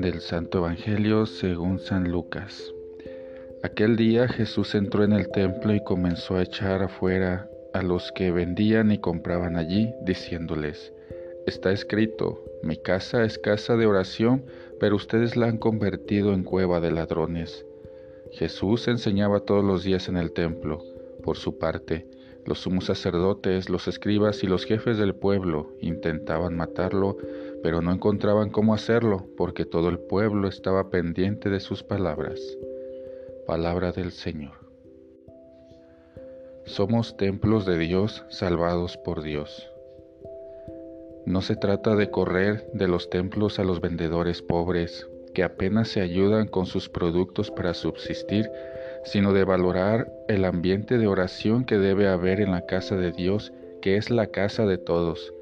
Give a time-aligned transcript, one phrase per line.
[0.00, 2.72] Del Santo Evangelio según San Lucas.
[3.62, 8.30] Aquel día Jesús entró en el templo y comenzó a echar afuera a los que
[8.30, 10.92] vendían y compraban allí, diciéndoles,
[11.46, 14.44] Está escrito, mi casa es casa de oración,
[14.78, 17.64] pero ustedes la han convertido en cueva de ladrones.
[18.32, 20.82] Jesús enseñaba todos los días en el templo.
[21.24, 22.06] Por su parte,
[22.44, 27.18] los sumos sacerdotes, los escribas y los jefes del pueblo intentaban matarlo,
[27.62, 32.40] pero no encontraban cómo hacerlo porque todo el pueblo estaba pendiente de sus palabras.
[33.46, 34.52] Palabra del Señor.
[36.64, 39.70] Somos templos de Dios salvados por Dios.
[41.24, 46.00] No se trata de correr de los templos a los vendedores pobres que apenas se
[46.00, 48.50] ayudan con sus productos para subsistir,
[49.04, 53.52] sino de valorar el ambiente de oración que debe haber en la casa de Dios,
[53.80, 55.32] que es la casa de todos,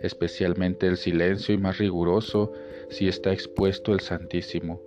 [0.00, 2.52] especialmente el silencio y más riguroso
[2.90, 4.80] si está expuesto el Santísimo,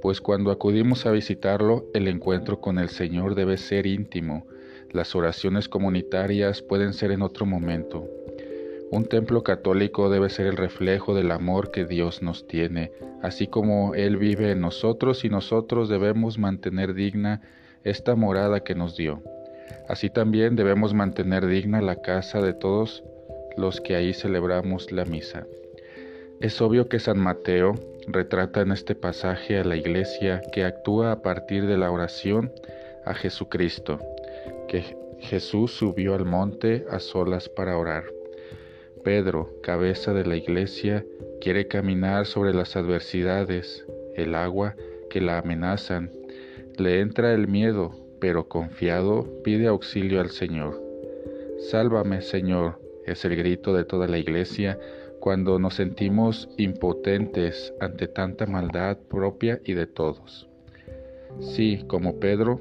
[0.00, 4.46] pues cuando acudimos a visitarlo, el encuentro con el Señor debe ser íntimo,
[4.90, 8.08] las oraciones comunitarias pueden ser en otro momento.
[8.90, 12.92] Un templo católico debe ser el reflejo del amor que Dios nos tiene,
[13.22, 17.40] así como Él vive en nosotros y nosotros debemos mantener digna
[17.84, 19.22] esta morada que nos dio.
[19.88, 23.02] Así también debemos mantener digna la casa de todos
[23.56, 25.46] los que ahí celebramos la misa.
[26.40, 27.74] Es obvio que San Mateo
[28.06, 32.52] retrata en este pasaje a la iglesia que actúa a partir de la oración
[33.04, 33.98] a Jesucristo,
[34.68, 38.04] que Jesús subió al monte a solas para orar.
[39.04, 41.04] Pedro, cabeza de la iglesia,
[41.40, 43.84] quiere caminar sobre las adversidades,
[44.14, 44.76] el agua
[45.10, 46.10] que la amenazan.
[46.78, 50.80] Le entra el miedo, pero confiado pide auxilio al Señor.
[51.70, 54.78] Sálvame, Señor, es el grito de toda la iglesia
[55.20, 60.48] cuando nos sentimos impotentes ante tanta maldad propia y de todos.
[61.40, 62.60] Sí, como Pedro,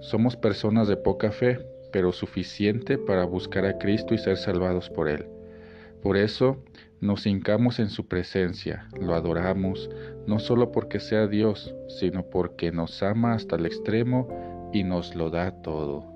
[0.00, 1.58] somos personas de poca fe,
[1.92, 5.26] pero suficiente para buscar a Cristo y ser salvados por Él.
[6.02, 6.62] Por eso
[7.00, 9.90] nos hincamos en su presencia, lo adoramos,
[10.26, 15.30] no solo porque sea Dios, sino porque nos ama hasta el extremo y nos lo
[15.30, 16.15] da todo.